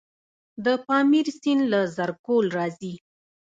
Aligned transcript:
د 0.65 0.67
پامیر 0.85 1.27
سیند 1.41 1.61
له 1.71 1.81
زرکول 1.95 2.45
راځي 2.57 2.93